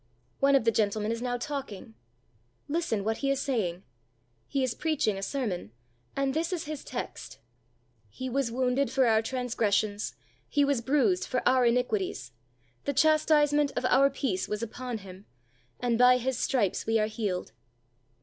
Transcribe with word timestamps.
One 0.39 0.55
of 0.55 0.63
the 0.63 0.71
gentlemen 0.71 1.11
is 1.11 1.21
now 1.21 1.37
talking. 1.37 1.93
Listen 2.67 3.03
what 3.03 3.17
he 3.17 3.29
is 3.29 3.39
saying! 3.39 3.83
He 4.47 4.63
is 4.63 4.73
preaching 4.73 5.15
a 5.15 5.21
sermon, 5.21 5.73
and 6.15 6.33
this 6.33 6.51
is 6.51 6.65
his 6.65 6.83
text: 6.83 7.37
"_He 8.11 8.27
was 8.27 8.51
wounded 8.51 8.89
for 8.89 9.05
our 9.05 9.21
transgressions, 9.21 10.15
He 10.49 10.65
was 10.65 10.81
bruised 10.81 11.27
for 11.27 11.47
our 11.47 11.65
iniquities: 11.67 12.31
the 12.85 12.93
chastisement 12.93 13.73
of 13.75 13.85
our 13.85 14.09
peace 14.09 14.47
was 14.47 14.63
upon 14.63 14.97
Him, 15.05 15.27
and 15.79 15.99
by 15.99 16.17
His 16.17 16.35
stripes 16.35 16.87
we 16.87 16.97
are 16.97 17.05
healed. 17.05 17.51